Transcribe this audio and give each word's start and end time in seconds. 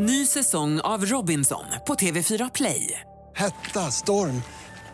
Ny 0.00 0.26
säsong 0.26 0.80
av 0.80 1.04
Robinson 1.04 1.64
på 1.86 1.94
TV4 1.94 2.50
Play. 2.54 3.00
Hetta, 3.36 3.80
storm, 3.80 4.42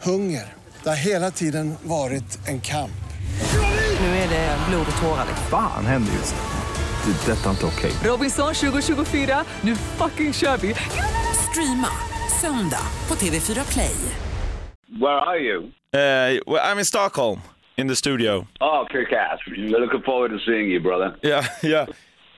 hunger. 0.02 0.52
Det 0.82 0.88
har 0.88 0.96
hela 1.06 1.30
tiden 1.30 1.74
varit 1.82 2.48
en 2.48 2.60
kamp. 2.60 2.90
Nu 4.00 4.06
är 4.06 4.28
det 4.28 4.56
blod 4.68 4.86
och 4.96 5.02
tårar. 5.02 5.26
Fan 5.50 5.86
händer 5.86 6.12
just 6.12 6.34
nu. 6.34 7.12
Det. 7.12 7.32
är 7.32 7.36
Detta 7.36 7.46
är 7.46 7.50
inte 7.50 7.66
okej. 7.66 7.92
Robinson 8.10 8.54
2024, 8.54 9.44
nu 9.60 9.76
fucking 9.76 10.32
kör 10.32 10.56
vi! 10.56 10.74
Streama 11.50 11.88
söndag 12.40 12.86
på 13.06 13.14
TV4 13.14 13.72
Play. 13.72 13.96
Where 15.00 15.20
are 15.20 15.38
you? 15.38 15.62
Uh, 15.62 15.70
well, 16.46 16.72
I'm 16.72 16.78
in 16.78 16.84
Stockholm 16.84 17.40
in 17.76 17.88
the 17.88 17.96
studio. 17.96 18.46
Oh, 18.60 18.86
kick 18.86 19.12
ass. 19.12 19.40
Looking 19.56 20.02
forward 20.02 20.30
to 20.30 20.38
seeing 20.38 20.70
you, 20.70 20.80
brother. 20.80 21.16
Yeah, 21.22 21.44
yeah. 21.62 21.86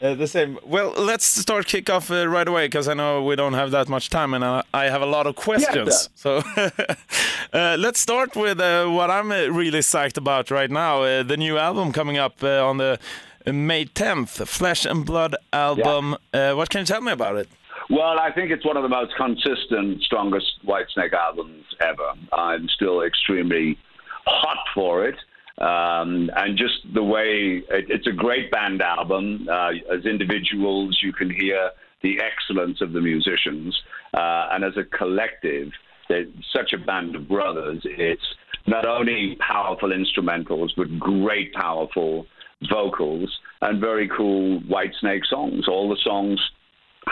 Uh, 0.02 0.14
the 0.14 0.26
same. 0.26 0.58
Well, 0.62 0.92
let's 0.92 1.24
start 1.24 1.66
kick 1.66 1.88
off 1.88 2.10
uh, 2.10 2.28
right 2.28 2.46
away 2.46 2.66
because 2.66 2.86
I 2.86 2.94
know 2.94 3.22
we 3.22 3.34
don't 3.34 3.54
have 3.54 3.70
that 3.70 3.88
much 3.88 4.10
time 4.10 4.34
and 4.34 4.44
uh, 4.44 4.62
I 4.74 4.84
have 4.84 5.00
a 5.00 5.06
lot 5.06 5.26
of 5.26 5.36
questions. 5.36 6.10
so 6.14 6.42
uh, 7.52 7.76
let's 7.78 7.98
start 7.98 8.36
with 8.36 8.60
uh, 8.60 8.86
what 8.86 9.10
I'm 9.10 9.32
uh, 9.32 9.46
really 9.46 9.78
psyched 9.80 10.18
about 10.18 10.50
right 10.50 10.70
now 10.70 11.02
uh, 11.02 11.22
the 11.22 11.38
new 11.38 11.56
album 11.56 11.92
coming 11.92 12.18
up 12.18 12.42
uh, 12.42 12.66
on 12.66 12.76
the 12.76 12.98
uh, 13.46 13.52
May 13.52 13.86
10th, 13.86 14.46
Flesh 14.46 14.84
and 14.84 15.06
Blood 15.06 15.34
album. 15.52 16.16
Uh, 16.32 16.52
what 16.52 16.68
can 16.68 16.80
you 16.80 16.86
tell 16.86 17.00
me 17.00 17.12
about 17.12 17.36
it? 17.36 17.48
Well, 17.88 18.18
I 18.20 18.32
think 18.32 18.50
it's 18.50 18.66
one 18.66 18.76
of 18.76 18.82
the 18.82 18.88
most 18.88 19.14
consistent, 19.16 20.02
strongest 20.02 20.58
Whitesnake 20.66 21.12
albums 21.12 21.64
ever. 21.80 22.12
I'm 22.32 22.68
still 22.68 23.00
extremely 23.02 23.78
hot 24.26 24.58
for 24.74 25.06
it. 25.06 25.16
Um, 25.58 26.30
and 26.36 26.56
just 26.56 26.80
the 26.92 27.02
way 27.02 27.62
it, 27.70 27.86
it's 27.88 28.06
a 28.06 28.12
great 28.12 28.50
band 28.50 28.82
album. 28.82 29.48
Uh, 29.50 29.70
as 29.92 30.04
individuals, 30.04 30.98
you 31.02 31.12
can 31.12 31.30
hear 31.30 31.70
the 32.02 32.18
excellence 32.20 32.80
of 32.82 32.92
the 32.92 33.00
musicians, 33.00 33.74
uh, 34.14 34.48
and 34.52 34.64
as 34.64 34.76
a 34.76 34.84
collective, 34.84 35.70
they're 36.08 36.26
such 36.52 36.72
a 36.72 36.78
band 36.78 37.16
of 37.16 37.26
brothers. 37.26 37.80
It's 37.84 38.22
not 38.66 38.86
only 38.86 39.36
powerful 39.40 39.90
instrumentals, 39.90 40.70
but 40.76 40.98
great, 40.98 41.52
powerful 41.54 42.26
vocals 42.70 43.30
and 43.62 43.80
very 43.80 44.08
cool 44.08 44.60
Whitesnake 44.62 45.26
songs. 45.26 45.68
All 45.68 45.88
the 45.88 45.98
songs 46.02 46.40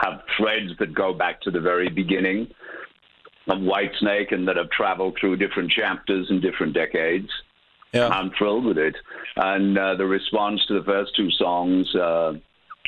have 0.02 0.20
threads 0.36 0.72
that 0.78 0.94
go 0.94 1.12
back 1.12 1.40
to 1.42 1.50
the 1.50 1.60
very 1.60 1.88
beginning 1.88 2.48
of 3.48 3.58
Whitesnake 3.58 4.32
and 4.32 4.48
that 4.48 4.56
have 4.56 4.70
traveled 4.70 5.16
through 5.20 5.36
different 5.36 5.70
chapters 5.70 6.26
and 6.30 6.40
different 6.40 6.74
decades. 6.74 7.28
Yeah. 7.94 8.08
I'm 8.08 8.30
thrilled 8.36 8.64
with 8.64 8.78
it. 8.78 8.96
And 9.36 9.78
uh, 9.78 9.94
the 9.94 10.06
response 10.06 10.60
to 10.66 10.78
the 10.78 10.84
first 10.84 11.12
two 11.16 11.30
songs, 11.30 11.94
uh, 11.94 12.32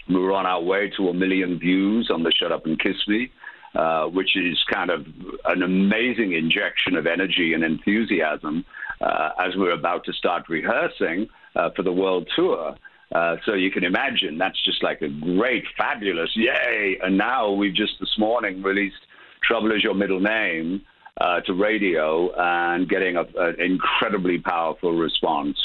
we 0.08 0.16
were 0.16 0.32
on 0.32 0.46
our 0.46 0.60
way 0.62 0.90
to 0.96 1.08
a 1.08 1.14
million 1.14 1.58
views 1.58 2.10
on 2.12 2.22
the 2.22 2.32
Shut 2.32 2.52
Up 2.52 2.66
and 2.66 2.78
Kiss 2.78 2.96
Me, 3.06 3.30
uh, 3.74 4.06
which 4.06 4.36
is 4.36 4.58
kind 4.72 4.90
of 4.90 5.06
an 5.46 5.62
amazing 5.62 6.32
injection 6.32 6.96
of 6.96 7.06
energy 7.06 7.54
and 7.54 7.62
enthusiasm 7.64 8.64
uh, 9.00 9.30
as 9.38 9.54
we're 9.56 9.72
about 9.72 10.04
to 10.04 10.12
start 10.12 10.48
rehearsing 10.48 11.28
uh, 11.54 11.70
for 11.74 11.82
the 11.82 11.92
world 11.92 12.28
tour. 12.34 12.74
Uh, 13.14 13.36
so 13.44 13.54
you 13.54 13.70
can 13.70 13.84
imagine 13.84 14.38
that's 14.38 14.62
just 14.64 14.82
like 14.82 15.00
a 15.02 15.08
great, 15.08 15.64
fabulous 15.78 16.30
yay. 16.34 16.98
And 17.02 17.16
now 17.16 17.52
we've 17.52 17.74
just 17.74 17.94
this 18.00 18.14
morning 18.18 18.62
released 18.62 18.96
Trouble 19.44 19.70
is 19.70 19.84
Your 19.84 19.94
Middle 19.94 20.20
Name 20.20 20.82
uh, 21.20 21.40
to 21.40 21.54
radio 21.54 22.32
and 22.36 22.88
getting 22.88 23.16
a, 23.16 23.24
an 23.36 23.60
incredibly 23.60 24.38
powerful 24.38 24.92
response. 24.92 25.58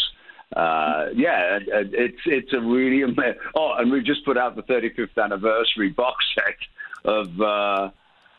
Uh, 0.56 1.08
yeah, 1.16 1.60
it's 1.68 2.22
it's 2.26 2.54
a 2.54 2.60
really 2.60 3.04
ama- 3.04 3.36
oh, 3.56 3.74
and 3.78 3.92
we've 3.92 4.04
just 4.04 4.26
put 4.26 4.38
out 4.38 4.56
the 4.56 4.64
35th 4.64 5.24
anniversary 5.24 5.90
box 5.90 6.26
set 6.36 6.58
of 7.06 7.42
uh, 7.42 7.90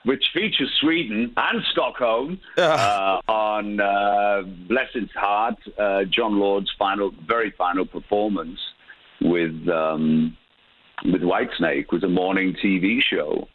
which 0.05 0.25
features 0.35 0.71
Sweden 0.81 1.33
and 1.37 1.63
Stockholm 1.71 2.41
uh, 2.59 3.21
on 3.29 3.81
uh, 3.81 4.43
Bless 4.69 4.93
His 4.93 5.11
Heart, 5.15 5.57
uh, 5.79 6.05
Jon 6.05 6.39
Lord's 6.39 6.71
final, 6.79 7.13
very 7.27 7.51
final 7.53 7.87
performance 7.87 8.59
with 9.21 9.69
um, 9.69 10.37
with 11.05 11.23
Whitesnake 11.23 11.91
was 11.93 12.05
a 12.05 12.09
morning 12.09 12.55
TV 12.63 13.01
show 13.03 13.49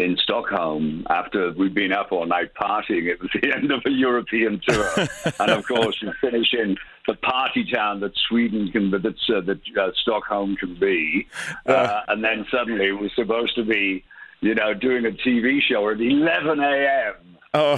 in 0.00 0.16
Stockholm 0.16 1.06
after 1.10 1.52
we'd 1.52 1.74
been 1.74 1.92
up 1.92 2.10
all 2.12 2.26
night 2.26 2.54
partying. 2.54 3.06
It 3.06 3.20
was 3.20 3.30
the 3.42 3.52
end 3.54 3.70
of 3.70 3.82
a 3.86 3.90
European 3.90 4.60
tour, 4.66 4.90
and 5.40 5.50
of 5.50 5.66
course 5.66 5.96
you 6.00 6.12
finish 6.20 6.52
in 6.52 6.76
the 7.06 7.14
party 7.14 7.70
town 7.70 8.00
that 8.00 8.12
Sweden 8.28 8.70
can, 8.72 8.90
that 8.90 9.04
uh, 9.04 9.40
that 9.42 9.60
uh, 9.78 9.90
Stockholm 10.02 10.56
can 10.56 10.74
be, 10.74 11.26
uh, 11.66 12.00
and 12.08 12.24
then 12.24 12.46
suddenly 12.50 12.92
we're 12.92 13.10
supposed 13.10 13.54
to 13.56 13.64
be, 13.64 14.04
you 14.40 14.54
know, 14.54 14.74
doing 14.74 15.06
a 15.06 15.10
TV 15.10 15.60
show 15.60 15.88
at 15.90 16.00
11 16.00 16.60
a.m. 16.60 17.29
Oh, 17.52 17.76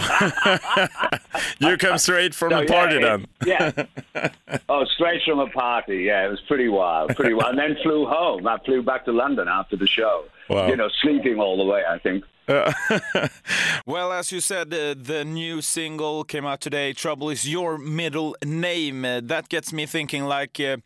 you 1.59 1.77
come 1.79 1.97
straight 1.97 2.35
from 2.35 2.51
So, 2.51 2.61
the 2.61 2.67
party 2.67 2.97
yeah, 2.97 3.71
then. 3.71 3.89
Yeah. 4.15 4.59
oh, 4.69 4.85
straight 4.85 5.23
from 5.25 5.39
a 5.39 5.49
party. 5.49 6.05
Yeah, 6.05 6.27
it 6.27 6.31
was 6.31 6.41
pretty 6.47 6.69
wild, 6.69 7.17
pretty 7.17 7.33
wild. 7.33 7.51
And 7.51 7.59
then 7.59 7.77
flew 7.83 8.07
home. 8.07 8.47
I 8.47 8.59
flew 8.65 8.83
back 8.83 9.07
to 9.07 9.13
London 9.13 9.49
after 9.49 9.77
the 9.77 9.87
show. 9.87 10.25
Wow. 10.51 10.69
You 10.69 10.77
know, 10.77 10.89
sleeping 11.01 11.39
all 11.39 11.57
the 11.57 11.65
way. 11.65 11.83
I 11.89 11.99
think. 11.99 12.25
well, 13.87 14.13
as 14.13 14.33
you 14.33 14.41
said, 14.41 14.75
uh, 14.75 14.95
the 14.99 15.25
new 15.25 15.63
single 15.63 16.25
came 16.25 16.45
out 16.45 16.61
today. 16.61 16.93
Trouble 16.93 17.31
is 17.31 17.49
your 17.49 17.79
middle 17.79 18.37
name. 18.45 19.05
Uh, 19.05 19.21
that 19.23 19.49
gets 19.49 19.73
me 19.73 19.87
thinking, 19.87 20.25
like, 20.25 20.59
uh, 20.61 20.79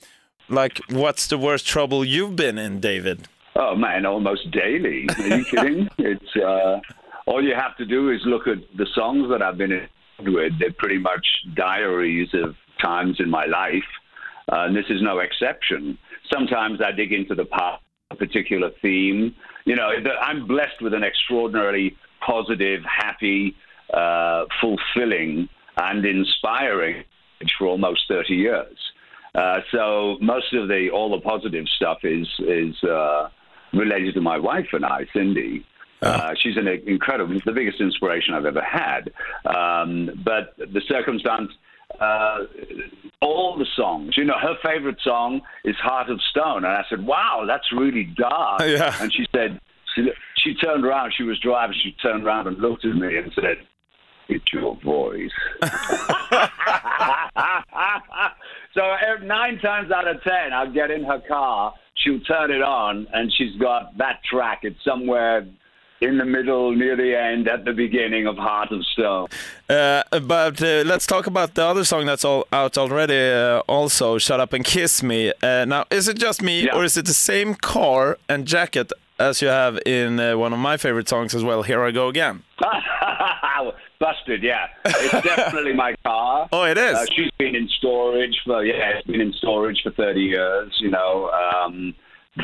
like, 0.48 0.80
what's 0.90 1.26
the 1.26 1.38
worst 1.38 1.66
trouble 1.66 2.04
you've 2.04 2.36
been 2.36 2.58
in, 2.58 2.78
David? 2.78 3.26
Oh 3.56 3.74
man, 3.74 4.04
almost 4.04 4.50
daily. 4.50 5.08
Are 5.18 5.38
you 5.38 5.44
kidding? 5.46 5.88
it's 5.98 6.36
uh, 6.36 6.78
all 7.26 7.42
you 7.42 7.54
have 7.54 7.76
to 7.76 7.84
do 7.84 8.10
is 8.10 8.20
look 8.24 8.46
at 8.46 8.58
the 8.76 8.86
songs 8.94 9.28
that 9.30 9.42
I've 9.42 9.58
been 9.58 9.72
in 9.72 9.88
with. 10.32 10.52
They're 10.58 10.72
pretty 10.72 10.98
much 10.98 11.26
diaries 11.54 12.28
of 12.34 12.54
times 12.80 13.16
in 13.18 13.28
my 13.28 13.46
life, 13.46 13.90
uh, 14.50 14.66
and 14.66 14.76
this 14.76 14.86
is 14.88 15.02
no 15.02 15.18
exception. 15.18 15.98
Sometimes 16.32 16.80
I 16.80 16.92
dig 16.92 17.12
into 17.12 17.34
the 17.34 17.44
past, 17.44 17.82
a 18.10 18.16
particular 18.16 18.70
theme. 18.80 19.34
You 19.64 19.74
know, 19.74 19.90
I'm 20.20 20.46
blessed 20.46 20.80
with 20.80 20.94
an 20.94 21.02
extraordinarily 21.02 21.96
positive, 22.24 22.82
happy, 22.84 23.56
uh, 23.92 24.44
fulfilling, 24.60 25.48
and 25.76 26.04
inspiring 26.04 27.04
for 27.58 27.66
almost 27.66 28.02
30 28.08 28.34
years. 28.34 28.76
Uh, 29.34 29.60
so 29.70 30.16
most 30.20 30.54
of 30.54 30.68
the 30.68 30.88
all 30.90 31.10
the 31.10 31.20
positive 31.20 31.66
stuff 31.76 31.98
is 32.04 32.26
is 32.38 32.74
uh, 32.84 33.28
related 33.74 34.14
to 34.14 34.20
my 34.20 34.38
wife 34.38 34.68
and 34.72 34.84
I, 34.84 35.06
Cindy. 35.12 35.66
Uh, 36.02 36.34
she's 36.40 36.56
an 36.56 36.68
incredible, 36.68 37.38
the 37.44 37.52
biggest 37.52 37.80
inspiration 37.80 38.34
I've 38.34 38.44
ever 38.44 38.60
had. 38.62 39.12
Um, 39.46 40.10
but 40.24 40.54
the 40.58 40.82
circumstance, 40.88 41.50
uh, 41.98 42.38
all 43.22 43.56
the 43.56 43.66
songs, 43.76 44.16
you 44.16 44.24
know, 44.24 44.38
her 44.40 44.56
favorite 44.62 44.98
song 45.02 45.40
is 45.64 45.76
Heart 45.76 46.10
of 46.10 46.20
Stone. 46.30 46.64
And 46.64 46.66
I 46.66 46.84
said, 46.90 47.06
wow, 47.06 47.44
that's 47.46 47.72
really 47.72 48.04
dark. 48.16 48.60
Yeah. 48.66 48.94
And 49.00 49.12
she 49.12 49.26
said, 49.34 49.60
she, 49.94 50.10
she 50.38 50.54
turned 50.54 50.84
around, 50.84 51.14
she 51.16 51.22
was 51.22 51.38
driving, 51.40 51.76
she 51.82 51.92
turned 52.02 52.24
around 52.24 52.46
and 52.46 52.58
looked 52.58 52.84
at 52.84 52.94
me 52.94 53.16
and 53.16 53.32
said, 53.34 53.58
it's 54.28 54.52
your 54.52 54.76
voice. 54.84 55.30
so 58.74 58.94
nine 59.22 59.58
times 59.60 59.90
out 59.90 60.08
of 60.08 60.22
ten, 60.22 60.52
I'll 60.52 60.72
get 60.72 60.90
in 60.90 61.04
her 61.04 61.22
car, 61.26 61.74
she'll 61.94 62.20
turn 62.20 62.50
it 62.50 62.62
on, 62.62 63.06
and 63.12 63.32
she's 63.32 63.54
got 63.56 63.96
that 63.98 64.22
track. 64.24 64.60
It's 64.62 64.82
somewhere 64.84 65.46
in 66.00 66.18
the 66.18 66.24
middle, 66.24 66.74
near 66.76 66.94
the 66.96 67.18
end, 67.18 67.48
at 67.48 67.64
the 67.64 67.72
beginning 67.72 68.26
of 68.26 68.36
Heart 68.36 68.70
of 68.72 68.84
Stone. 68.86 69.28
Uh, 69.68 70.02
but 70.20 70.62
uh, 70.62 70.82
let's 70.84 71.06
talk 71.06 71.26
about 71.26 71.54
the 71.54 71.64
other 71.64 71.84
song 71.84 72.06
that's 72.06 72.24
all 72.24 72.46
out 72.52 72.76
already. 72.78 73.18
Uh, 73.18 73.60
also, 73.66 74.18
"Shut 74.18 74.38
Up 74.40 74.52
and 74.52 74.64
Kiss 74.64 75.02
Me." 75.02 75.32
Uh, 75.42 75.64
now, 75.64 75.84
is 75.90 76.06
it 76.08 76.18
just 76.18 76.42
me, 76.42 76.64
Yeah. 76.66 76.76
or 76.76 76.84
is 76.84 76.96
it 76.96 77.06
the 77.06 77.14
same 77.14 77.54
car 77.54 78.18
and 78.28 78.46
jacket 78.46 78.92
as 79.18 79.40
you 79.40 79.48
have 79.48 79.78
in 79.86 80.20
uh, 80.20 80.36
one 80.36 80.52
of 80.52 80.58
my 80.58 80.76
favorite 80.76 81.08
songs 81.08 81.34
as 81.34 81.42
well? 81.42 81.62
Here 81.62 81.82
I 81.82 81.90
go 81.90 82.08
again. 82.08 82.42
Busted, 83.98 84.42
yeah. 84.42 84.66
It's 84.84 85.10
definitely 85.24 85.72
my 85.72 85.94
car. 86.04 86.48
Oh, 86.52 86.64
it 86.64 86.76
is. 86.76 86.94
Uh, 86.94 87.06
she's 87.14 87.30
been 87.38 87.54
in 87.56 87.66
storage 87.78 88.38
for 88.44 88.62
yeah, 88.64 88.90
it's 88.98 89.06
been 89.06 89.20
in 89.22 89.32
storage 89.32 89.80
for 89.82 89.90
thirty 89.90 90.20
years. 90.20 90.72
You 90.80 90.90
know, 90.90 91.30
um, 91.30 91.94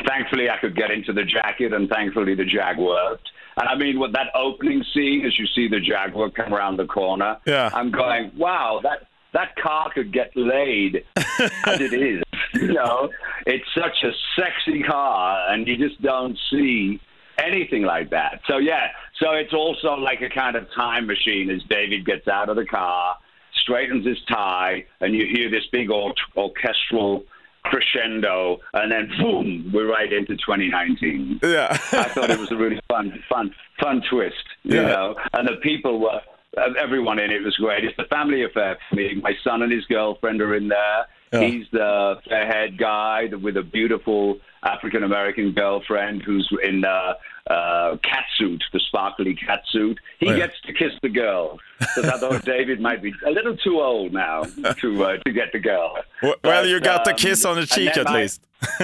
thankfully 0.07 0.49
I 0.49 0.57
could 0.57 0.75
get 0.75 0.89
into 0.89 1.13
the 1.13 1.23
jacket, 1.23 1.71
and 1.73 1.87
thankfully 1.89 2.33
the 2.33 2.43
Jag 2.45 2.77
worked. 2.79 3.29
And 3.57 3.67
I 3.69 3.75
mean, 3.75 3.99
with 3.99 4.13
that 4.13 4.27
opening 4.35 4.83
scene, 4.93 5.25
as 5.25 5.37
you 5.37 5.45
see 5.47 5.67
the 5.67 5.79
Jaguar 5.79 6.29
come 6.31 6.53
around 6.53 6.77
the 6.77 6.85
corner, 6.85 7.37
Yeah. 7.45 7.69
I'm 7.73 7.91
going, 7.91 8.31
wow, 8.37 8.79
that 8.83 9.07
that 9.33 9.55
car 9.55 9.91
could 9.91 10.11
get 10.13 10.31
laid 10.35 11.03
as 11.15 11.81
it 11.81 11.93
is. 11.93 12.21
You 12.53 12.73
know, 12.73 13.09
it's 13.47 13.65
such 13.75 14.03
a 14.03 14.11
sexy 14.39 14.83
car, 14.83 15.51
and 15.51 15.67
you 15.67 15.75
just 15.75 15.99
don't 16.03 16.37
see 16.51 16.99
anything 17.39 17.81
like 17.81 18.11
that. 18.11 18.41
So 18.47 18.57
yeah, 18.57 18.89
so 19.19 19.31
it's 19.31 19.53
also 19.53 19.95
like 19.95 20.21
a 20.21 20.29
kind 20.29 20.55
of 20.55 20.67
time 20.75 21.07
machine 21.07 21.49
as 21.49 21.63
David 21.63 22.05
gets 22.05 22.27
out 22.27 22.49
of 22.49 22.55
the 22.55 22.65
car, 22.65 23.17
straightens 23.55 24.05
his 24.05 24.19
tie, 24.29 24.85
and 25.01 25.15
you 25.15 25.25
hear 25.25 25.49
this 25.49 25.65
big 25.71 25.89
or- 25.89 26.13
orchestral 26.37 27.23
crescendo, 27.73 28.59
and 28.73 28.91
then 28.91 29.09
boom, 29.19 29.71
we're 29.73 29.89
right 29.89 30.11
into 30.11 30.35
2019. 30.35 31.39
Yeah. 31.43 31.67
I 31.71 32.03
thought 32.03 32.29
it 32.29 32.39
was 32.39 32.51
a 32.51 32.55
really 32.55 32.79
fun, 32.87 33.11
fun, 33.29 33.53
fun 33.81 34.01
twist, 34.09 34.35
you 34.63 34.75
Yeah. 34.81 34.87
know. 34.87 35.15
And 35.33 35.47
the 35.47 35.57
people 35.57 35.99
were, 35.99 36.21
everyone 36.79 37.19
in 37.19 37.31
it 37.31 37.43
was 37.43 37.55
great. 37.55 37.83
It's 37.83 37.97
a 37.97 38.05
family 38.05 38.43
affair 38.43 38.77
for 38.89 38.95
me. 38.95 39.15
My 39.21 39.33
son 39.43 39.61
and 39.63 39.71
his 39.71 39.85
girlfriend 39.85 40.41
are 40.41 40.55
in 40.55 40.67
there. 40.67 41.05
Yeah. 41.33 41.41
He's 41.47 41.65
the 41.71 42.19
fair-haired 42.29 42.77
guy 42.77 43.29
with 43.41 43.57
a 43.57 43.63
beautiful 43.63 44.37
African 44.63 45.03
American 45.03 45.51
girlfriend 45.53 46.21
who's 46.23 46.47
in 46.63 46.81
the 46.81 47.17
uh, 47.49 47.97
cat 48.03 48.25
suit, 48.37 48.63
the 48.71 48.79
sparkly 48.79 49.35
cat 49.35 49.63
suit. 49.69 49.99
He 50.19 50.27
gets 50.27 50.53
to 50.61 50.71
kiss 50.73 50.93
the 51.01 51.09
girl 51.09 51.59
because 51.79 52.05
I 52.05 52.17
thought 52.19 52.45
David 52.55 52.79
might 52.79 53.01
be 53.01 53.13
a 53.25 53.31
little 53.31 53.57
too 53.57 53.81
old 53.81 54.13
now 54.13 54.43
to 54.43 55.05
uh, 55.05 55.17
to 55.25 55.31
get 55.33 55.51
the 55.51 55.59
girl. 55.59 55.97
Well, 56.21 56.35
But, 56.41 56.67
you 56.67 56.79
got 56.79 57.03
the 57.03 57.11
um, 57.11 57.17
kiss 57.17 57.43
on 57.43 57.55
the 57.57 57.65
cheek 57.65 57.97
at 57.97 58.05
my- 58.05 58.21
least. 58.21 58.41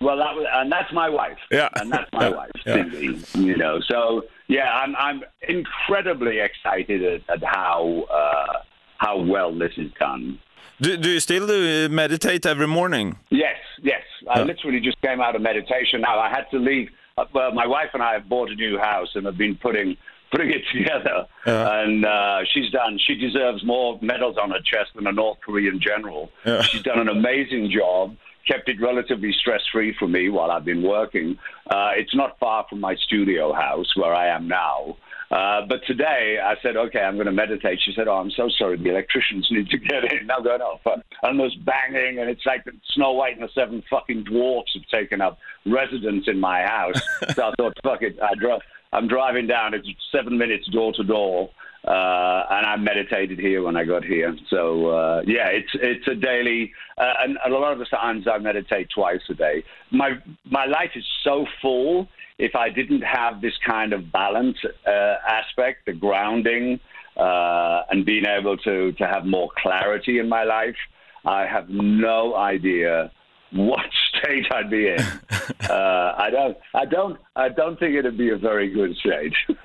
well, 0.00 0.16
that 0.16 0.34
was, 0.34 0.44
and 0.54 0.72
that's 0.72 0.92
my 0.92 1.08
wife. 1.08 1.38
Yeah. 1.52 1.68
and 1.76 1.92
that's 1.92 2.10
my 2.12 2.28
Yeah. 2.28 2.34
wife, 2.36 2.50
Yeah. 2.66 3.40
You 3.40 3.56
know, 3.56 3.78
so 3.88 4.24
yeah, 4.48 4.72
I'm 4.74 4.96
I'm 4.96 5.22
incredibly 5.46 6.40
excited 6.40 7.04
at, 7.04 7.22
at 7.28 7.44
how 7.44 8.06
uh, 8.12 8.62
how 8.98 9.18
well 9.20 9.56
this 9.56 9.72
is 9.76 9.90
done. 10.00 10.38
Do, 10.80 10.96
do 10.96 11.10
you 11.10 11.20
still 11.20 11.44
uh, 11.44 11.88
meditate 11.88 12.46
every 12.46 12.66
morning? 12.66 13.16
Yes, 13.30 13.56
yes. 13.82 14.02
I 14.30 14.38
Yeah. 14.38 14.44
literally 14.44 14.80
just 14.80 15.00
came 15.02 15.20
out 15.20 15.36
of 15.36 15.42
meditation. 15.42 16.00
Now 16.00 16.18
I 16.18 16.28
had 16.30 16.44
to 16.52 16.58
leave. 16.58 16.88
Uh, 17.18 17.24
well, 17.34 17.52
my 17.52 17.66
wife 17.66 17.90
and 17.94 18.02
I 18.02 18.12
have 18.14 18.28
bought 18.28 18.50
a 18.50 18.54
new 18.54 18.78
house 18.78 19.08
and 19.14 19.26
have 19.26 19.36
been 19.36 19.56
putting 19.56 19.96
putting 20.30 20.50
it 20.50 20.62
together. 20.72 21.26
Yeah. 21.46 21.80
And 21.82 22.04
uh, 22.06 22.40
she's 22.52 22.70
done. 22.70 22.98
She 23.06 23.14
deserves 23.16 23.64
more 23.64 23.98
medals 24.00 24.36
on 24.40 24.50
her 24.50 24.60
chest 24.64 24.90
than 24.94 25.06
a 25.06 25.12
North 25.12 25.38
Korean 25.44 25.80
general. 25.80 26.30
Yeah. 26.46 26.62
She's 26.62 26.82
done 26.82 27.00
an 27.00 27.08
amazing 27.08 27.70
job. 27.70 28.16
Kept 28.46 28.68
it 28.68 28.80
relatively 28.80 29.32
stress 29.32 29.60
free 29.70 29.94
for 29.98 30.08
me 30.08 30.28
while 30.30 30.50
I've 30.50 30.64
been 30.64 30.82
working. 30.82 31.36
Uh, 31.68 31.90
it's 31.94 32.14
not 32.14 32.38
far 32.38 32.64
from 32.70 32.80
my 32.80 32.94
studio 32.96 33.52
house 33.52 33.94
where 33.96 34.14
I 34.14 34.28
am 34.28 34.48
now. 34.48 34.96
Uh, 35.30 35.60
but 35.68 35.80
today 35.86 36.38
I 36.42 36.54
said, 36.60 36.76
okay, 36.76 36.98
I'm 36.98 37.14
going 37.14 37.26
to 37.26 37.32
meditate. 37.32 37.78
She 37.84 37.92
said, 37.94 38.08
oh, 38.08 38.16
I'm 38.16 38.32
so 38.32 38.48
sorry. 38.58 38.76
The 38.76 38.90
electricians 38.90 39.46
need 39.50 39.68
to 39.70 39.78
get 39.78 40.12
in. 40.12 40.28
I'm 40.30 40.42
going, 40.42 40.60
oh, 40.60 40.80
fuck. 40.82 41.00
And 41.22 41.38
there's 41.38 41.54
banging, 41.64 42.18
and 42.18 42.28
it's 42.28 42.44
like 42.44 42.64
the 42.64 42.72
Snow 42.94 43.12
White 43.12 43.34
and 43.34 43.44
the 43.44 43.52
Seven 43.54 43.82
fucking 43.88 44.24
dwarfs 44.24 44.72
have 44.74 45.00
taken 45.00 45.20
up 45.20 45.38
residence 45.66 46.24
in 46.26 46.40
my 46.40 46.62
house. 46.62 47.00
so 47.34 47.44
I 47.44 47.52
thought, 47.56 47.74
fuck 47.84 48.02
it. 48.02 48.18
I 48.20 48.34
dro- 48.34 48.58
I'm 48.92 49.06
driving 49.06 49.46
down. 49.46 49.72
It's 49.72 49.86
seven 50.10 50.36
minutes 50.36 50.66
door 50.68 50.92
to 50.94 51.04
door. 51.04 51.50
Uh, 51.86 52.44
and 52.50 52.66
I 52.66 52.76
meditated 52.76 53.38
here 53.38 53.62
when 53.62 53.74
I 53.74 53.84
got 53.84 54.04
here. 54.04 54.36
So 54.50 54.88
uh, 54.88 55.22
yeah, 55.26 55.48
it's 55.48 55.70
it's 55.74 56.06
a 56.08 56.14
daily, 56.14 56.72
uh, 56.98 57.14
and, 57.22 57.38
a 57.42 57.48
lot 57.48 57.72
of 57.72 57.78
the 57.78 57.86
times 57.86 58.26
I 58.30 58.36
meditate 58.36 58.88
twice 58.94 59.22
a 59.30 59.34
day. 59.34 59.64
My 59.90 60.18
my 60.44 60.66
life 60.66 60.90
is 60.94 61.06
so 61.24 61.46
full. 61.62 62.06
If 62.38 62.54
I 62.54 62.68
didn't 62.68 63.02
have 63.02 63.40
this 63.40 63.54
kind 63.66 63.94
of 63.94 64.12
balance 64.12 64.58
uh, 64.86 65.14
aspect, 65.26 65.86
the 65.86 65.92
grounding, 65.94 66.80
uh, 67.16 67.82
and 67.90 68.04
being 68.04 68.26
able 68.26 68.58
to 68.58 68.92
to 68.92 69.06
have 69.06 69.24
more 69.24 69.48
clarity 69.56 70.18
in 70.18 70.28
my 70.28 70.44
life, 70.44 70.76
I 71.24 71.46
have 71.46 71.70
no 71.70 72.36
idea 72.36 73.10
what 73.52 73.86
state 74.08 74.46
I'd 74.52 74.70
be 74.70 74.88
in. 74.88 75.00
uh, 75.70 76.14
I 76.16 76.28
don't, 76.30 76.56
I 76.74 76.84
don't, 76.84 77.18
I 77.36 77.48
don't 77.48 77.78
think 77.78 77.94
it'd 77.96 78.18
be 78.18 78.30
a 78.30 78.36
very 78.36 78.70
good 78.70 78.96
state. 78.96 79.34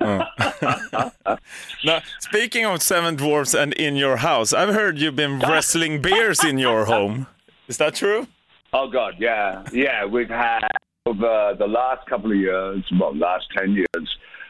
Now, 1.84 2.02
speaking 2.20 2.64
of 2.64 2.82
Seven 2.82 3.16
Dwarfs 3.16 3.54
and 3.54 3.72
in 3.74 3.96
your 3.96 4.16
house, 4.18 4.52
I've 4.52 4.74
heard 4.74 4.98
you've 4.98 5.16
been 5.16 5.38
wrestling 5.40 6.02
bears 6.02 6.42
in 6.44 6.58
your 6.58 6.84
home. 6.92 7.26
Is 7.68 7.78
that 7.78 7.94
true? 7.94 8.26
Oh 8.72 8.88
God, 8.90 9.14
yeah, 9.18 9.64
yeah. 9.72 10.04
We've 10.04 10.28
had 10.28 10.68
over 11.06 11.54
the 11.58 11.66
last 11.66 12.06
couple 12.08 12.30
of 12.32 12.36
years, 12.36 12.84
well, 12.98 13.16
last 13.16 13.46
ten 13.56 13.72
years. 13.72 14.08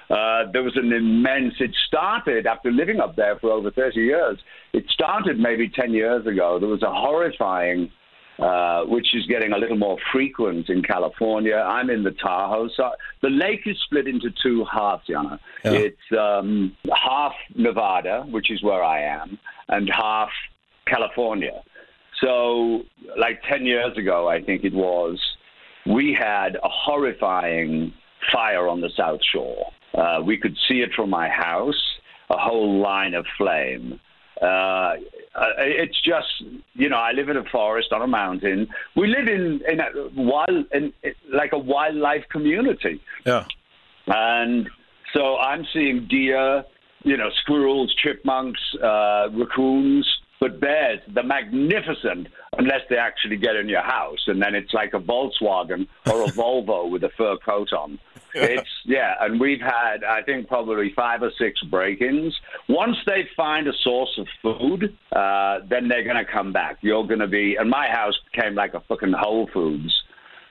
Uh, 0.08 0.50
there 0.52 0.62
was 0.62 0.76
an 0.76 0.92
immense. 0.92 1.54
It 1.58 1.72
started 1.86 2.46
after 2.46 2.70
living 2.70 3.00
up 3.00 3.16
there 3.16 3.38
for 3.38 3.50
over 3.50 3.70
thirty 3.70 4.00
years. 4.00 4.38
It 4.72 4.84
started 4.90 5.38
maybe 5.38 5.68
ten 5.68 5.92
years 5.92 6.26
ago. 6.26 6.58
There 6.58 6.68
was 6.68 6.82
a 6.82 6.92
horrifying, 6.92 7.90
uh, 8.38 8.82
which 8.84 9.14
is 9.14 9.26
getting 9.26 9.52
a 9.52 9.58
little 9.58 9.76
more 9.78 9.96
frequent 10.12 10.68
in 10.68 10.82
California. 10.82 11.56
I'm 11.56 11.88
in 11.90 12.02
the 12.02 12.10
Tahoe. 12.10 12.68
So 12.76 12.90
the 13.22 13.30
lake 13.30 13.62
is 13.66 13.76
split 13.84 14.06
into 14.06 14.30
two 14.42 14.64
halves, 14.70 15.04
Janne. 15.08 15.38
Yeah. 15.64 15.70
It's 15.72 16.18
um, 16.18 16.76
half 16.94 17.32
Nevada, 17.54 18.24
which 18.30 18.50
is 18.50 18.62
where 18.62 18.82
I 18.82 19.02
am, 19.02 19.38
and 19.68 19.90
half 19.90 20.30
California. 20.86 21.62
So, 22.20 22.82
like 23.18 23.42
10 23.48 23.66
years 23.66 23.96
ago, 23.96 24.28
I 24.28 24.42
think 24.42 24.64
it 24.64 24.72
was, 24.72 25.20
we 25.86 26.16
had 26.18 26.56
a 26.56 26.68
horrifying 26.68 27.92
fire 28.32 28.68
on 28.68 28.80
the 28.80 28.90
South 28.96 29.20
Shore. 29.32 29.66
Uh, 29.94 30.20
we 30.24 30.36
could 30.36 30.56
see 30.68 30.80
it 30.80 30.90
from 30.94 31.10
my 31.10 31.28
house, 31.28 31.80
a 32.30 32.36
whole 32.36 32.80
line 32.80 33.14
of 33.14 33.26
flame. 33.36 34.00
Uh, 34.40 34.96
it's 35.58 36.00
just, 36.02 36.42
you 36.74 36.88
know, 36.88 36.96
I 36.96 37.12
live 37.12 37.28
in 37.28 37.36
a 37.36 37.44
forest 37.44 37.92
on 37.92 38.02
a 38.02 38.06
mountain. 38.06 38.68
We 38.94 39.06
live 39.08 39.28
in, 39.28 39.60
in 39.68 39.80
a 39.80 39.90
wild, 40.14 40.66
in, 40.72 40.92
like 41.32 41.52
a 41.52 41.58
wildlife 41.58 42.24
community. 42.30 43.00
Yeah. 43.24 43.44
And 44.06 44.68
so 45.12 45.36
I'm 45.36 45.66
seeing 45.72 46.06
deer, 46.08 46.64
you 47.02 47.16
know, 47.16 47.30
squirrels, 47.42 47.94
chipmunks, 48.02 48.60
uh, 48.82 49.28
raccoons, 49.32 50.06
but 50.40 50.60
bears, 50.60 51.00
the 51.14 51.22
magnificent, 51.22 52.28
unless 52.58 52.82
they 52.90 52.96
actually 52.96 53.36
get 53.36 53.56
in 53.56 53.68
your 53.68 53.82
house. 53.82 54.24
And 54.26 54.40
then 54.42 54.54
it's 54.54 54.72
like 54.72 54.94
a 54.94 55.00
Volkswagen 55.00 55.86
or 56.10 56.24
a 56.24 56.26
Volvo 56.32 56.90
with 56.90 57.04
a 57.04 57.10
fur 57.16 57.36
coat 57.38 57.72
on. 57.72 57.98
It's, 58.34 58.68
yeah, 58.84 59.14
and 59.20 59.40
we've 59.40 59.60
had, 59.60 60.04
I 60.04 60.20
think, 60.22 60.46
probably 60.46 60.92
five 60.94 61.22
or 61.22 61.30
six 61.38 61.58
break 61.62 62.02
ins. 62.02 62.38
Once 62.68 62.96
they 63.06 63.26
find 63.34 63.66
a 63.66 63.72
source 63.82 64.18
of 64.18 64.26
food, 64.42 64.96
uh, 65.12 65.60
then 65.70 65.88
they're 65.88 66.04
going 66.04 66.22
to 66.22 66.30
come 66.30 66.52
back. 66.52 66.76
You're 66.82 67.06
going 67.06 67.20
to 67.20 67.28
be, 67.28 67.56
and 67.56 67.70
my 67.70 67.88
house 67.88 68.14
became 68.30 68.54
like 68.54 68.74
a 68.74 68.80
fucking 68.80 69.12
Whole 69.12 69.48
Foods 69.52 70.02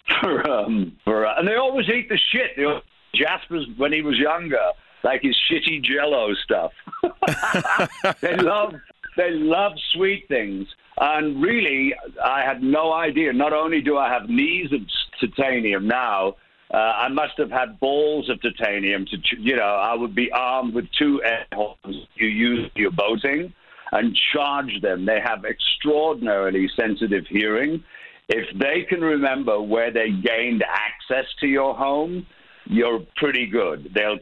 for 0.21 0.49
um 0.49 0.95
for 1.03 1.25
uh, 1.25 1.33
and 1.37 1.47
they 1.47 1.55
always 1.55 1.87
eat 1.89 2.09
the 2.09 2.19
shit. 2.31 2.51
They 2.55 2.63
always, 2.63 2.83
Jasper's 3.15 3.67
when 3.77 3.91
he 3.91 4.01
was 4.01 4.17
younger, 4.17 4.71
like 5.03 5.21
his 5.21 5.37
shitty 5.49 5.83
Jello 5.83 6.33
stuff. 6.35 6.71
they 8.21 8.35
love 8.37 8.75
they 9.17 9.31
love 9.31 9.73
sweet 9.93 10.27
things, 10.27 10.67
and 10.97 11.41
really, 11.41 11.93
I 12.23 12.41
had 12.41 12.61
no 12.63 12.93
idea. 12.93 13.33
Not 13.33 13.53
only 13.53 13.81
do 13.81 13.97
I 13.97 14.09
have 14.09 14.29
knees 14.29 14.71
of 14.71 14.81
titanium 15.19 15.87
now. 15.87 16.35
Uh, 16.73 16.77
I 16.77 17.09
must 17.09 17.33
have 17.37 17.51
had 17.51 17.79
balls 17.79 18.29
of 18.29 18.41
titanium 18.41 19.05
to, 19.05 19.17
you 19.39 19.55
know, 19.55 19.61
I 19.61 19.93
would 19.93 20.15
be 20.15 20.31
armed 20.31 20.73
with 20.73 20.85
two 20.97 21.21
air 21.23 21.45
horns 21.53 22.07
you 22.15 22.27
use 22.27 22.71
for 22.73 22.79
your 22.79 22.91
boating 22.91 23.53
and 23.91 24.17
charge 24.33 24.81
them. 24.81 25.05
They 25.05 25.19
have 25.23 25.45
extraordinarily 25.45 26.67
sensitive 26.75 27.25
hearing. 27.27 27.83
If 28.29 28.57
they 28.57 28.83
can 28.89 29.01
remember 29.01 29.61
where 29.61 29.91
they 29.91 30.09
gained 30.09 30.63
access 30.67 31.25
to 31.41 31.47
your 31.47 31.75
home, 31.75 32.25
you're 32.65 33.01
pretty 33.15 33.45
good. 33.45 33.91
They'll, 33.93 34.19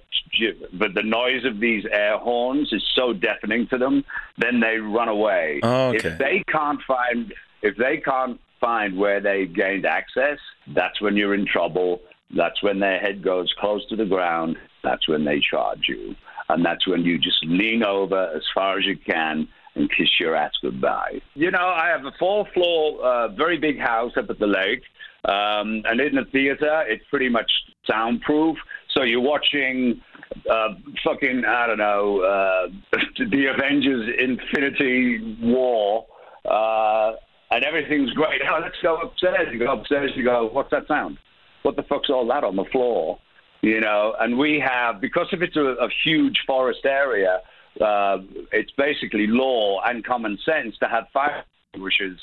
but 0.74 0.94
the 0.94 1.04
noise 1.04 1.46
of 1.46 1.60
these 1.60 1.86
air 1.92 2.18
horns 2.18 2.72
is 2.72 2.84
so 2.96 3.14
deafening 3.14 3.68
to 3.68 3.78
them, 3.78 4.04
then 4.38 4.60
they 4.60 4.78
run 4.78 5.10
away. 5.10 5.60
Oh, 5.64 5.90
okay. 5.90 6.10
If 6.10 6.18
they 6.18 6.44
can't 6.52 6.82
find, 6.88 7.34
if 7.62 7.78
they 7.78 7.98
can't 7.98 8.40
find 8.60 8.98
where 8.98 9.22
they 9.22 9.46
gained 9.46 9.86
access, 9.86 10.40
that's 10.76 11.02
when 11.02 11.16
you're 11.16 11.34
in 11.34 11.46
trouble. 11.46 12.02
That's 12.36 12.64
when 12.64 12.80
their 12.80 13.00
head 13.00 13.24
goes 13.24 13.54
close 13.60 13.86
to 13.90 13.96
the 13.96 14.06
ground. 14.06 14.58
That's 14.84 15.08
when 15.08 15.24
they 15.24 15.40
charge 15.40 15.86
you, 15.88 16.16
and 16.50 16.66
that's 16.66 16.88
when 16.88 17.04
you 17.04 17.18
just 17.20 17.44
lean 17.46 17.84
over 17.84 18.32
as 18.36 18.44
far 18.54 18.80
as 18.80 18.86
you 18.86 18.98
can 18.98 19.48
and 19.76 19.90
kiss 19.90 20.10
your 20.20 20.36
ass 20.36 20.52
goodbye. 20.62 21.22
You 21.36 21.52
know, 21.52 21.66
I 21.66 21.88
have 21.88 22.06
a 22.06 22.12
four 22.20 22.46
floor, 22.54 23.04
uh, 23.04 23.28
very 23.30 23.58
big 23.58 23.80
house 23.80 24.12
up 24.18 24.30
at 24.30 24.40
the 24.40 24.48
lake. 24.48 24.84
Um, 25.26 25.84
and 25.86 26.02
in 26.02 26.16
the 26.16 26.26
theater, 26.32 26.84
it's 26.88 27.04
pretty 27.10 27.30
much 27.30 27.50
soundproof. 27.90 28.58
So 28.96 29.04
you're 29.04 29.22
watching 29.22 30.02
uh, 30.50 30.70
fucking, 31.04 31.44
I 31.48 31.68
don't 31.68 31.78
know, 31.78 32.22
uh, 32.22 32.98
the 33.18 33.46
Avengers 33.48 34.16
Infinity 34.20 35.38
War, 35.42 36.06
uh, 36.46 37.14
and 37.52 37.64
everything's 37.64 38.12
great. 38.12 38.42
Oh, 38.50 38.60
let's 38.62 38.76
go 38.82 38.98
upstairs. 38.98 39.50
You 39.52 39.60
go 39.60 39.74
upstairs, 39.74 40.12
you 40.16 40.24
go, 40.24 40.50
what's 40.52 40.72
that 40.72 40.88
sound? 40.88 41.18
What 41.64 41.76
the 41.76 41.84
fuck's 41.84 42.10
all 42.10 42.28
that 42.28 42.44
on 42.44 42.56
the 42.56 42.66
floor? 42.66 43.20
You 43.62 43.80
know, 43.80 44.14
and 44.20 44.38
we 44.38 44.60
have, 44.60 45.00
because 45.00 45.28
if 45.32 45.42
it's 45.42 45.56
a, 45.56 45.62
a 45.62 45.88
huge 46.04 46.44
forest 46.46 46.86
area, 46.86 47.40
uh, 47.80 48.18
it's 48.52 48.72
basically 48.78 49.28
law 49.28 49.82
and 49.86 50.04
common 50.04 50.38
sense 50.46 50.78
to 50.80 50.88
have 50.88 51.06
fire 51.14 51.44
extinguishers 51.72 52.20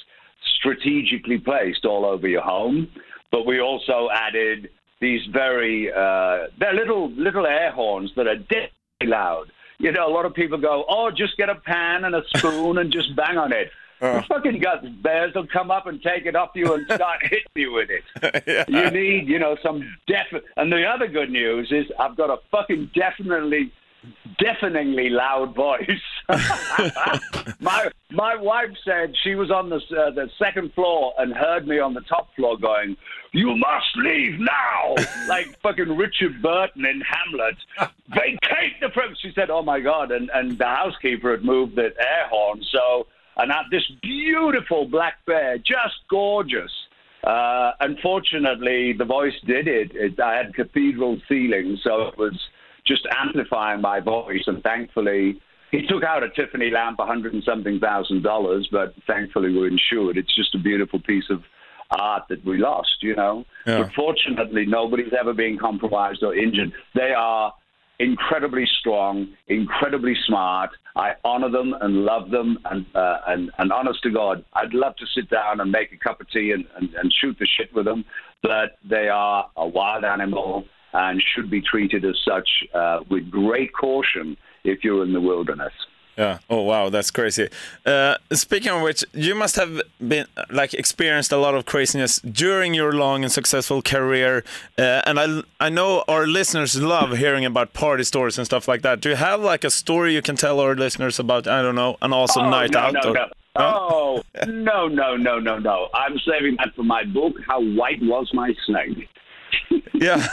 strategically 0.59 1.38
placed 1.38 1.85
all 1.85 2.05
over 2.05 2.29
your 2.29 2.43
home. 2.43 2.88
But 3.33 3.47
we 3.47 3.61
also 3.61 4.09
added 4.12 4.69
these 5.00 5.25
very 5.26 5.92
uh, 5.92 6.49
they're 6.59 6.75
little 6.75 7.11
little 7.12 7.47
air 7.47 7.73
horns 7.73 8.12
that 8.16 8.26
are 8.26 8.37
deadly 8.37 8.71
loud. 9.02 9.50
You 9.78 9.92
know, 9.92 10.07
a 10.07 10.12
lot 10.12 10.26
of 10.26 10.35
people 10.35 10.59
go, 10.59 10.85
"Oh, 10.88 11.11
just 11.11 11.37
get 11.37 11.49
a 11.49 11.54
pan 11.54 12.04
and 12.04 12.14
a 12.14 12.23
spoon 12.37 12.78
and 12.78 12.92
just 12.92 13.16
bang 13.16 13.38
on 13.38 13.52
it." 13.52 13.71
The 14.00 14.25
fucking 14.28 14.61
guts 14.61 14.87
bears 15.02 15.35
will 15.35 15.47
come 15.47 15.71
up 15.71 15.87
and 15.87 16.02
take 16.02 16.25
it 16.25 16.35
off 16.35 16.52
you 16.54 16.73
and 16.73 16.87
start 16.87 17.21
hitting 17.23 17.45
you 17.54 17.71
with 17.71 17.90
it. 17.90 18.66
You 18.66 18.90
need, 18.90 19.28
you 19.28 19.38
know, 19.38 19.59
some 19.62 19.95
definite. 20.07 20.45
And 20.57 20.73
the 20.73 20.87
other 20.87 21.07
good 21.07 21.28
news 21.30 21.71
is 21.71 21.85
I've 21.99 22.16
got 22.16 22.30
a 22.30 22.38
fucking 22.50 22.92
definitely, 22.95 23.71
deafeningly 24.38 25.11
loud 25.11 25.54
voice. 25.54 25.88
my 27.61 27.90
my 28.11 28.37
wife 28.37 28.71
said 28.85 29.14
she 29.23 29.35
was 29.35 29.50
on 29.50 29.69
the 29.69 29.76
uh, 29.76 30.11
the 30.11 30.30
second 30.38 30.73
floor 30.75 31.12
and 31.19 31.35
heard 31.35 31.66
me 31.66 31.78
on 31.78 31.95
the 31.95 32.00
top 32.02 32.35
floor 32.35 32.57
going, 32.59 32.97
"You 33.33 33.57
must 33.57 33.97
leave 33.97 34.38
now," 34.38 34.95
like 35.28 35.61
fucking 35.61 35.97
Richard 35.97 36.40
Burton 36.42 36.85
in 36.85 37.00
Hamlet. 37.02 37.57
Vacate 38.09 38.80
the 38.80 38.88
premises. 38.90 39.21
She 39.23 39.33
said, 39.35 39.50
"Oh 39.50 39.62
my 39.62 39.80
god!" 39.80 40.12
And 40.12 40.30
and 40.33 40.59
the 40.59 40.66
housekeeper 40.66 41.33
had 41.33 41.45
moved 41.45 41.76
the 41.76 41.92
air 41.99 42.28
horn, 42.28 42.62
so 42.71 43.07
and 43.37 43.52
I, 43.52 43.62
this 43.71 43.90
beautiful 44.02 44.87
black 44.87 45.25
bear, 45.26 45.59
just 45.59 45.97
gorgeous. 46.09 46.73
Uh, 47.23 47.73
unfortunately, 47.80 48.95
the 48.95 49.04
voice 49.04 49.35
did 49.45 49.69
it. 49.69 49.92
it. 49.95 50.19
I 50.19 50.37
had 50.37 50.54
cathedral 50.54 51.21
ceilings, 51.28 51.80
so 51.85 52.09
it 52.09 52.19
was 52.19 52.38
just 52.90 53.06
amplifying 53.16 53.80
my 53.80 54.00
voice. 54.00 54.42
And 54.47 54.62
thankfully, 54.62 55.40
he 55.70 55.87
took 55.87 56.02
out 56.02 56.25
a 56.25 56.28
Tiffany 56.28 56.70
lamp, 56.70 56.99
a 56.99 57.06
hundred 57.06 57.32
and 57.32 57.44
something 57.44 57.78
thousand 57.78 58.23
dollars, 58.23 58.68
but 58.70 58.94
thankfully 59.06 59.54
we're 59.54 59.68
insured. 59.68 60.18
It's 60.18 60.35
just 60.35 60.54
a 60.54 60.59
beautiful 60.59 61.00
piece 61.00 61.30
of 61.30 61.42
art 61.90 62.25
that 62.28 62.44
we 62.44 62.59
lost, 62.59 62.97
you 63.00 63.14
know. 63.14 63.44
Yeah. 63.66 63.82
But 63.82 63.92
fortunately, 63.94 64.66
nobody's 64.66 65.12
ever 65.18 65.32
been 65.32 65.59
compromised 65.59 66.23
or 66.23 66.35
injured. 66.35 66.73
They 66.94 67.12
are 67.16 67.54
incredibly 68.00 68.66
strong, 68.80 69.28
incredibly 69.47 70.16
smart. 70.26 70.70
I 70.97 71.12
honor 71.25 71.50
them 71.50 71.75
and 71.80 72.04
love 72.04 72.30
them, 72.30 72.59
and 72.64 72.85
uh, 72.94 73.18
and 73.28 73.52
and 73.59 73.73
honest 73.73 74.02
to 74.02 74.11
God, 74.11 74.44
I'd 74.54 74.75
love 74.75 74.97
to 74.97 75.06
sit 75.14 75.30
down 75.30 75.61
and 75.61 75.70
make 75.70 75.92
a 75.92 75.97
cup 75.97 76.20
of 76.20 76.28
tea 76.30 76.50
and, 76.50 76.64
and, 76.76 76.92
and 76.94 77.12
shoot 77.20 77.37
the 77.38 77.47
shit 77.47 77.73
with 77.73 77.85
them. 77.85 78.04
But 78.42 78.78
they 78.88 79.09
are 79.09 79.49
a 79.56 79.68
wild 79.68 80.04
animal 80.04 80.64
and 80.92 81.23
should 81.35 81.50
be 81.50 81.61
treated 81.61 82.04
as 82.04 82.16
such 82.25 82.49
uh, 82.75 83.00
with 83.09 83.30
great 83.30 83.73
caution 83.73 84.37
if 84.64 84.82
you're 84.85 85.02
in 85.04 85.12
the 85.12 85.20
wilderness. 85.20 85.73
Yeah. 86.18 86.38
Oh 86.50 86.62
wow, 86.62 86.90
that's 86.90 87.11
crazy. 87.11 87.49
Uh, 87.87 88.16
speaking 88.32 88.70
of 88.73 88.82
which, 88.82 89.04
you 89.14 89.35
must 89.35 89.56
have 89.56 89.80
been 90.06 90.26
like 90.50 90.75
experienced 90.75 91.32
a 91.32 91.38
lot 91.38 91.54
of 91.54 91.64
craziness 91.64 92.18
during 92.20 92.75
your 92.75 92.92
long 92.92 93.23
and 93.25 93.32
successful 93.32 93.80
career, 93.80 94.44
uh, 94.78 95.00
and 95.06 95.18
I 95.18 95.42
I 95.61 95.70
know 95.70 96.04
our 96.09 96.26
listeners 96.26 96.78
love 96.82 97.16
hearing 97.16 97.47
about 97.47 97.73
party 97.73 98.04
stories 98.04 98.37
and 98.37 98.44
stuff 98.47 98.68
like 98.68 98.82
that. 98.82 99.00
Do 99.00 99.09
you 99.11 99.16
have 99.16 99.40
like 99.40 99.64
a 99.64 99.70
story 99.70 100.12
you 100.12 100.20
can 100.20 100.37
tell 100.37 100.61
our 100.61 100.75
listeners 100.75 101.18
about? 101.18 101.47
I 101.47 101.62
don't 101.62 101.76
know, 101.76 101.97
an 102.02 102.12
awesome 102.12 102.47
Oh, 102.47 102.50
night 102.50 102.73
no, 102.73 102.78
out. 102.80 102.92
No, 102.94 103.11
or- 103.11 103.14
no. 103.14 103.26
Oh, 103.56 104.23
no, 104.47 104.88
no, 104.88 105.16
no, 105.16 105.38
no, 105.40 105.59
no. 105.59 105.88
I'm 105.94 106.18
saving 106.20 106.56
that 106.59 106.75
for 106.76 106.85
my 106.85 107.02
book, 107.04 107.35
How 107.47 107.61
White 107.61 108.00
Was 108.02 108.30
My 108.32 108.54
Snake. 108.66 109.09
Yeah. 110.00 110.26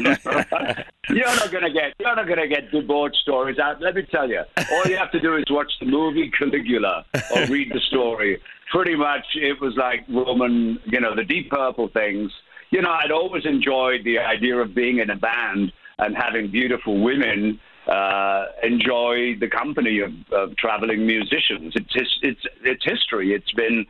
You're 0.00 1.26
not 1.26 1.52
gonna 1.52 1.70
get 1.70 1.94
you're 1.98 2.16
not 2.16 2.26
gonna 2.26 2.48
get 2.48 2.70
debauched 2.70 3.16
stories 3.16 3.58
out. 3.58 3.80
Let 3.82 3.94
me 3.94 4.02
tell 4.10 4.28
you, 4.28 4.42
all 4.72 4.84
you 4.86 4.96
have 4.96 5.10
to 5.12 5.20
do 5.20 5.36
is 5.36 5.44
watch 5.50 5.70
the 5.80 5.86
movie 5.86 6.30
Caligula 6.30 7.04
or 7.34 7.46
read 7.46 7.70
the 7.72 7.80
story. 7.88 8.40
Pretty 8.72 8.96
much, 8.96 9.24
it 9.34 9.60
was 9.60 9.76
like 9.76 10.04
Roman, 10.08 10.80
you 10.86 10.98
know, 10.98 11.14
the 11.14 11.24
Deep 11.24 11.50
Purple 11.50 11.88
things. 11.88 12.32
You 12.70 12.80
know, 12.80 12.90
I'd 12.90 13.12
always 13.12 13.44
enjoyed 13.44 14.02
the 14.04 14.18
idea 14.18 14.56
of 14.56 14.74
being 14.74 14.98
in 14.98 15.10
a 15.10 15.16
band 15.16 15.72
and 15.98 16.16
having 16.16 16.50
beautiful 16.50 17.00
women 17.02 17.60
uh, 17.86 18.46
enjoy 18.62 19.36
the 19.38 19.48
company 19.48 20.00
of, 20.00 20.12
of 20.32 20.56
traveling 20.56 21.06
musicians. 21.06 21.74
It's 21.76 21.94
his, 21.94 22.18
it's 22.22 22.42
it's 22.62 22.84
history. 22.84 23.32
It's 23.34 23.52
been 23.52 23.86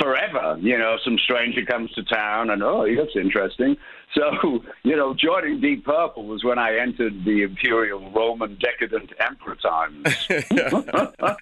forever. 0.00 0.58
You 0.60 0.78
know, 0.78 0.96
some 1.04 1.18
stranger 1.18 1.64
comes 1.64 1.90
to 1.92 2.02
town 2.02 2.50
and 2.50 2.62
oh, 2.62 2.86
that's 2.96 3.16
interesting. 3.16 3.76
So, 4.14 4.62
you 4.82 4.94
know, 4.94 5.14
joining 5.14 5.62
Deep 5.62 5.86
Purple 5.86 6.26
was 6.26 6.44
when 6.44 6.58
I 6.58 6.76
entered 6.76 7.24
the 7.24 7.44
imperial 7.44 8.10
Roman 8.10 8.58
decadent 8.58 9.10
emperor 9.18 9.56
times. 9.56 10.04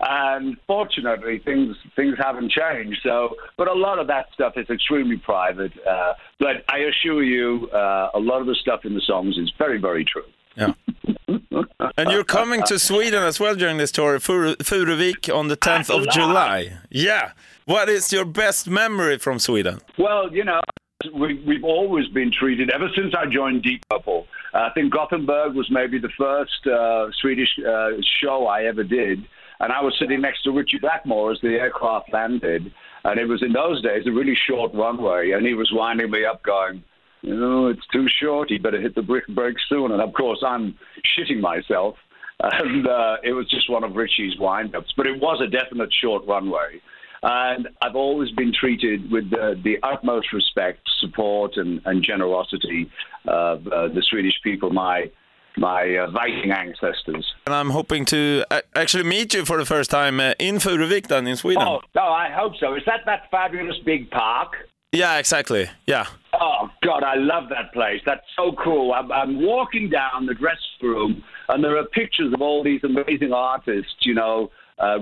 and 0.00 0.56
fortunately, 0.68 1.40
things 1.40 1.76
things 1.96 2.14
haven't 2.16 2.52
changed. 2.52 3.00
So, 3.02 3.34
but 3.56 3.66
a 3.66 3.72
lot 3.72 3.98
of 3.98 4.06
that 4.06 4.26
stuff 4.32 4.52
is 4.56 4.70
extremely 4.70 5.16
private. 5.16 5.72
Uh, 5.84 6.12
but 6.38 6.64
I 6.68 6.78
assure 6.78 7.24
you, 7.24 7.68
uh, 7.70 8.10
a 8.14 8.20
lot 8.20 8.40
of 8.40 8.46
the 8.46 8.54
stuff 8.54 8.84
in 8.84 8.94
the 8.94 9.02
songs 9.04 9.36
is 9.36 9.52
very, 9.58 9.80
very 9.80 10.04
true. 10.04 10.22
Yeah. 10.56 10.74
And 11.28 12.10
you're 12.10 12.24
coming 12.24 12.62
to 12.64 12.78
Sweden 12.78 13.22
as 13.22 13.40
well 13.40 13.54
during 13.54 13.78
this 13.78 13.92
tour, 13.92 14.18
Furu- 14.18 14.56
Furuvik 14.56 15.34
on 15.34 15.48
the 15.48 15.56
10th 15.56 15.90
of 15.90 16.08
July. 16.10 16.78
Yeah. 16.90 17.32
What 17.66 17.88
is 17.88 18.12
your 18.12 18.24
best 18.24 18.68
memory 18.68 19.18
from 19.18 19.38
Sweden? 19.38 19.80
Well, 19.98 20.32
you 20.32 20.44
know, 20.44 20.60
we, 21.14 21.42
we've 21.46 21.64
always 21.64 22.08
been 22.08 22.30
treated, 22.30 22.70
ever 22.70 22.88
since 22.94 23.14
I 23.14 23.26
joined 23.26 23.62
Deep 23.62 23.84
Purple. 23.88 24.26
Uh, 24.52 24.58
I 24.58 24.70
think 24.74 24.92
Gothenburg 24.92 25.54
was 25.54 25.70
maybe 25.70 25.98
the 25.98 26.10
first 26.18 26.66
uh, 26.66 27.10
Swedish 27.20 27.48
uh, 27.66 27.90
show 28.20 28.46
I 28.46 28.64
ever 28.64 28.84
did. 28.84 29.24
And 29.60 29.72
I 29.72 29.80
was 29.82 29.94
sitting 29.98 30.20
next 30.20 30.42
to 30.42 30.50
Ritchie 30.50 30.78
Blackmore 30.78 31.32
as 31.32 31.40
the 31.40 31.54
aircraft 31.54 32.12
landed. 32.12 32.72
And 33.04 33.20
it 33.20 33.26
was 33.26 33.42
in 33.42 33.52
those 33.52 33.82
days 33.82 34.06
a 34.06 34.10
really 34.10 34.36
short 34.48 34.74
runway. 34.74 35.30
And 35.32 35.46
he 35.46 35.54
was 35.54 35.70
winding 35.72 36.10
me 36.10 36.24
up, 36.24 36.42
going, 36.42 36.82
you 37.24 37.34
know, 37.34 37.68
it's 37.68 37.86
too 37.92 38.06
short. 38.20 38.50
You 38.50 38.58
better 38.58 38.80
hit 38.80 38.94
the 38.94 39.02
brick 39.02 39.26
brake 39.28 39.56
soon. 39.68 39.92
And 39.92 40.02
of 40.02 40.12
course, 40.12 40.42
I'm 40.46 40.78
shitting 41.18 41.40
myself. 41.40 41.96
And 42.40 42.86
uh, 42.88 43.18
it 43.22 43.32
was 43.32 43.48
just 43.48 43.70
one 43.70 43.84
of 43.84 43.94
Ritchie's 43.94 44.36
wind-ups. 44.38 44.92
But 44.96 45.06
it 45.06 45.20
was 45.20 45.40
a 45.40 45.46
definite 45.46 45.90
short 45.94 46.26
runway. 46.26 46.80
And 47.22 47.68
I've 47.80 47.94
always 47.94 48.32
been 48.32 48.52
treated 48.52 49.10
with 49.10 49.30
the, 49.30 49.58
the 49.62 49.78
utmost 49.82 50.32
respect, 50.32 50.80
support, 50.98 51.56
and, 51.56 51.80
and 51.86 52.02
generosity 52.02 52.90
of 53.26 53.66
uh, 53.68 53.88
the 53.88 54.02
Swedish 54.10 54.34
people, 54.42 54.70
my 54.70 55.10
my 55.56 55.96
uh, 55.96 56.10
Viking 56.10 56.50
ancestors. 56.50 57.24
And 57.46 57.54
I'm 57.54 57.70
hoping 57.70 58.04
to 58.06 58.44
uh, 58.50 58.62
actually 58.74 59.04
meet 59.04 59.32
you 59.32 59.44
for 59.44 59.56
the 59.56 59.64
first 59.64 59.88
time 59.88 60.18
uh, 60.18 60.34
in 60.40 60.56
Furuvik 60.56 61.06
then 61.06 61.28
in 61.28 61.36
Sweden. 61.36 61.62
Oh, 61.62 61.80
no, 61.94 62.02
I 62.02 62.28
hope 62.30 62.54
so. 62.58 62.74
Is 62.74 62.82
that 62.86 63.02
that 63.06 63.30
fabulous 63.30 63.76
big 63.84 64.10
park? 64.10 64.56
Yeah, 64.92 65.18
exactly. 65.18 65.70
Yeah. 65.86 66.06
Oh 66.46 66.68
God, 66.82 67.02
I 67.02 67.14
love 67.16 67.44
that 67.56 67.72
place. 67.72 68.00
That's 68.04 68.26
so 68.36 68.52
cool. 68.62 68.92
I'm, 68.92 69.10
I'm 69.10 69.40
walking 69.42 69.88
down 69.88 70.26
the 70.26 70.34
dressing 70.34 70.82
room, 70.82 71.22
and 71.48 71.64
there 71.64 71.76
are 71.78 71.86
pictures 71.86 72.34
of 72.34 72.42
all 72.42 72.62
these 72.62 72.82
amazing 72.84 73.32
artists. 73.32 73.94
You 74.02 74.14
know, 74.14 74.50
uh, 74.78 74.98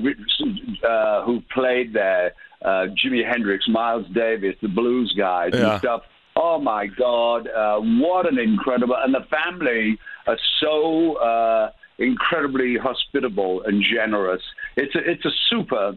uh, 0.88 1.25
who 1.25 1.40
played 1.52 1.92
there: 1.92 2.32
uh, 2.64 2.87
Jimi 2.99 3.22
Hendrix, 3.28 3.66
Miles 3.68 4.06
Davis, 4.14 4.54
the 4.62 4.68
blues 4.68 5.12
guys, 5.18 5.50
Yeah. 5.52 5.72
and 5.72 5.78
stuff. 5.80 6.02
Oh 6.37 6.58
my 6.61 6.87
God, 6.87 7.49
uh, 7.49 7.78
what 7.80 8.25
an 8.32 8.38
incredible! 8.38 8.96
And 9.04 9.12
the 9.12 9.26
family 9.30 9.99
are 10.28 10.38
so 10.61 11.14
uh, 11.16 11.70
incredibly 11.99 12.76
hospitable 12.76 13.62
and 13.66 13.82
generous. 13.82 14.42
It's 14.76 14.94
a, 14.94 15.00
it's 15.11 15.25
a 15.25 15.34
super 15.50 15.94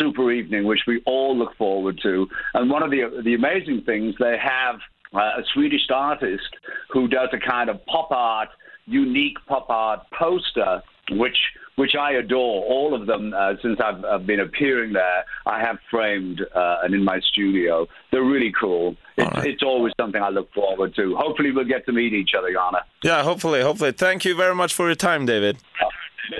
super 0.00 0.32
evening, 0.32 0.64
which 0.64 0.80
we 0.86 1.02
all 1.06 1.36
look 1.36 1.56
forward 1.56 2.00
to. 2.02 2.26
And 2.54 2.70
one 2.70 2.82
of 2.82 2.90
the 2.90 3.22
the 3.24 3.34
amazing 3.34 3.82
things 3.84 4.14
they 4.18 4.36
have 4.42 4.76
uh, 5.14 5.40
a 5.40 5.42
Swedish 5.52 5.88
artist 5.92 6.50
who 6.90 7.08
does 7.08 7.28
a 7.32 7.38
kind 7.38 7.68
of 7.68 7.84
pop 7.86 8.10
art, 8.10 8.48
unique 8.86 9.38
pop 9.46 9.68
art 9.68 10.00
poster, 10.18 10.82
which 11.10 11.36
which 11.76 11.94
I 11.98 12.12
adore. 12.12 12.64
All 12.64 12.94
of 12.94 13.06
them 13.06 13.32
uh, 13.34 13.54
since 13.62 13.80
I've, 13.82 14.04
I've 14.04 14.26
been 14.26 14.40
appearing 14.40 14.92
there, 14.92 15.24
I 15.46 15.60
have 15.60 15.78
framed 15.90 16.42
uh, 16.54 16.76
and 16.82 16.94
in 16.94 17.04
my 17.04 17.20
studio. 17.20 17.86
They're 18.12 18.22
really 18.22 18.52
cool. 18.58 18.96
It's, 19.16 19.36
right. 19.36 19.46
it's 19.46 19.62
always 19.62 19.92
something 19.98 20.22
I 20.22 20.28
look 20.28 20.52
forward 20.52 20.94
to. 20.96 21.16
Hopefully, 21.16 21.52
we'll 21.52 21.64
get 21.64 21.86
to 21.86 21.92
meet 21.92 22.12
each 22.12 22.30
other, 22.36 22.48
Janne. 22.48 22.80
Yeah, 23.02 23.22
hopefully, 23.22 23.62
hopefully. 23.62 23.92
Thank 23.92 24.24
you 24.24 24.36
very 24.36 24.54
much 24.54 24.74
for 24.74 24.86
your 24.86 24.94
time, 24.94 25.26
David. 25.26 25.58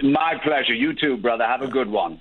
My 0.02 0.34
pleasure. 0.42 0.74
You 0.74 0.94
too, 0.94 1.16
brother. 1.16 1.44
Have 1.44 1.62
a 1.62 1.68
good 1.68 1.88
one. 1.90 2.20